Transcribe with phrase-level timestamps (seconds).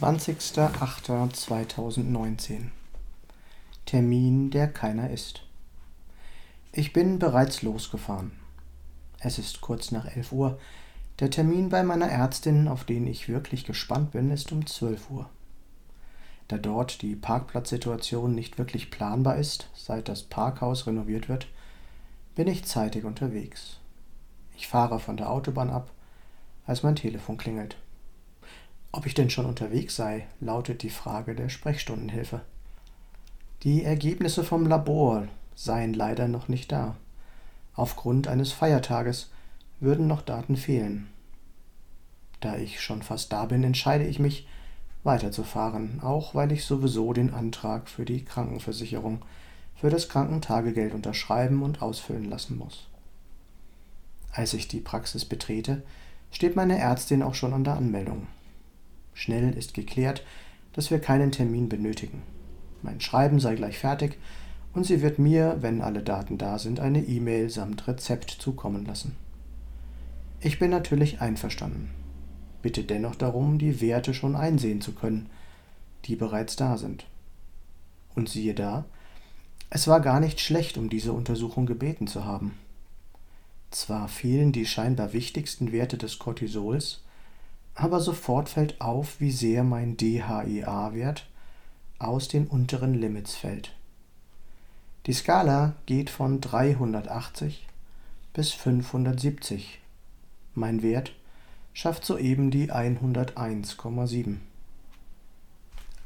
[0.00, 2.70] 20.08.2019
[3.84, 5.42] Termin, der keiner ist.
[6.70, 8.30] Ich bin bereits losgefahren.
[9.18, 10.60] Es ist kurz nach 11 Uhr.
[11.18, 15.28] Der Termin bei meiner Ärztin, auf den ich wirklich gespannt bin, ist um 12 Uhr.
[16.46, 21.48] Da dort die Parkplatzsituation nicht wirklich planbar ist, seit das Parkhaus renoviert wird,
[22.36, 23.78] bin ich zeitig unterwegs.
[24.56, 25.90] Ich fahre von der Autobahn ab,
[26.66, 27.76] als mein Telefon klingelt.
[28.90, 32.40] Ob ich denn schon unterwegs sei, lautet die Frage der Sprechstundenhilfe.
[33.62, 36.96] Die Ergebnisse vom Labor seien leider noch nicht da.
[37.74, 39.30] Aufgrund eines Feiertages
[39.80, 41.08] würden noch Daten fehlen.
[42.40, 44.46] Da ich schon fast da bin, entscheide ich mich,
[45.04, 49.22] weiterzufahren, auch weil ich sowieso den Antrag für die Krankenversicherung
[49.74, 52.88] für das Krankentagegeld unterschreiben und ausfüllen lassen muss.
[54.32, 55.82] Als ich die Praxis betrete,
[56.30, 58.26] steht meine Ärztin auch schon an der Anmeldung.
[59.18, 60.22] Schnell ist geklärt,
[60.74, 62.22] dass wir keinen Termin benötigen.
[62.82, 64.16] Mein Schreiben sei gleich fertig
[64.74, 69.16] und sie wird mir, wenn alle Daten da sind, eine E-Mail samt Rezept zukommen lassen.
[70.38, 71.90] Ich bin natürlich einverstanden.
[72.62, 75.28] Bitte dennoch darum, die Werte schon einsehen zu können,
[76.04, 77.04] die bereits da sind.
[78.14, 78.84] Und siehe da,
[79.68, 82.54] es war gar nicht schlecht, um diese Untersuchung gebeten zu haben.
[83.72, 87.02] Zwar fehlen die scheinbar wichtigsten Werte des Cortisols,
[87.78, 91.28] aber sofort fällt auf, wie sehr mein DHEA-Wert
[92.00, 93.72] aus den unteren Limits fällt.
[95.06, 97.68] Die Skala geht von 380
[98.32, 99.80] bis 570.
[100.54, 101.12] Mein Wert
[101.72, 104.38] schafft soeben die 101,7.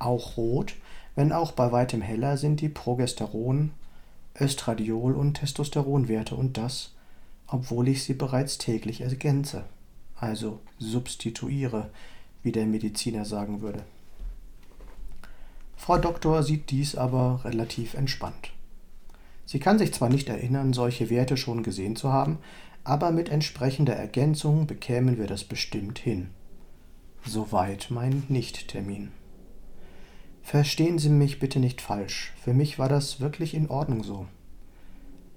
[0.00, 0.74] Auch rot,
[1.14, 3.70] wenn auch bei weitem heller, sind die Progesteron,
[4.40, 6.94] Östradiol und Testosteronwerte und das,
[7.46, 9.64] obwohl ich sie bereits täglich ergänze
[10.20, 11.90] also substituiere,
[12.42, 13.84] wie der Mediziner sagen würde.
[15.76, 18.50] Frau Doktor sieht dies aber relativ entspannt.
[19.46, 22.38] Sie kann sich zwar nicht erinnern, solche Werte schon gesehen zu haben,
[22.84, 26.28] aber mit entsprechender Ergänzung bekämen wir das bestimmt hin.
[27.24, 29.10] Soweit mein Nicht-Termin.
[30.42, 34.26] Verstehen Sie mich bitte nicht falsch, für mich war das wirklich in Ordnung so.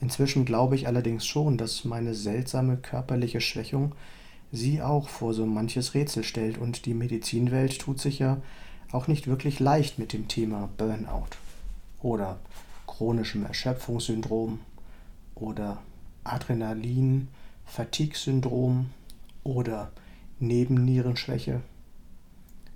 [0.00, 3.94] Inzwischen glaube ich allerdings schon, dass meine seltsame körperliche Schwächung
[4.52, 6.58] sie auch vor so manches Rätsel stellt.
[6.58, 8.42] Und die Medizinwelt tut sich ja
[8.92, 11.30] auch nicht wirklich leicht mit dem Thema Burnout
[12.00, 12.38] oder
[12.86, 14.60] chronischem Erschöpfungssyndrom
[15.34, 15.78] oder
[16.24, 18.90] Adrenalin-Fatigue-Syndrom
[19.44, 19.92] oder
[20.38, 21.62] Nebennierenschwäche.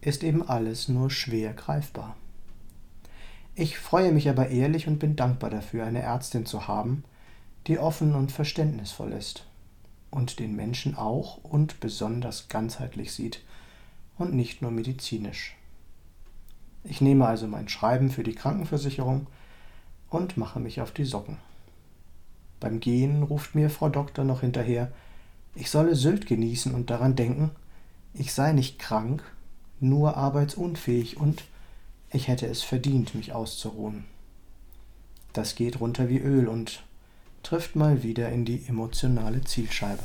[0.00, 2.16] Ist eben alles nur schwer greifbar.
[3.54, 7.04] Ich freue mich aber ehrlich und bin dankbar dafür, eine Ärztin zu haben,
[7.66, 9.44] die offen und verständnisvoll ist
[10.10, 13.42] und den Menschen auch und besonders ganzheitlich sieht
[14.18, 15.56] und nicht nur medizinisch.
[16.84, 19.26] Ich nehme also mein Schreiben für die Krankenversicherung
[20.08, 21.36] und mache mich auf die Socken.
[22.58, 24.92] Beim Gehen ruft mir Frau Doktor noch hinterher,
[25.54, 27.50] ich solle Sylt genießen und daran denken,
[28.12, 29.22] ich sei nicht krank,
[29.80, 31.44] nur arbeitsunfähig und
[32.10, 34.04] ich hätte es verdient, mich auszuruhen.
[35.32, 36.82] Das geht runter wie Öl und
[37.42, 40.02] trifft mal wieder in die emotionale Zielscheibe.